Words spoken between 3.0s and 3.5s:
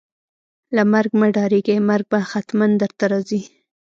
راځي